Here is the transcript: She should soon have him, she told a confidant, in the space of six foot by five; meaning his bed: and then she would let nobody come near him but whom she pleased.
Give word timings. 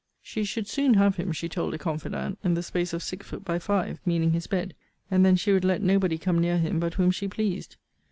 She 0.23 0.43
should 0.45 0.67
soon 0.67 0.95
have 0.95 1.17
him, 1.17 1.31
she 1.31 1.47
told 1.47 1.75
a 1.75 1.77
confidant, 1.77 2.39
in 2.43 2.55
the 2.55 2.63
space 2.63 2.91
of 2.91 3.03
six 3.03 3.27
foot 3.27 3.45
by 3.45 3.59
five; 3.59 3.99
meaning 4.03 4.31
his 4.31 4.47
bed: 4.47 4.73
and 5.11 5.23
then 5.23 5.35
she 5.35 5.53
would 5.53 5.63
let 5.63 5.83
nobody 5.83 6.17
come 6.17 6.39
near 6.39 6.57
him 6.57 6.79
but 6.79 6.95
whom 6.95 7.11
she 7.11 7.27
pleased. 7.27 7.75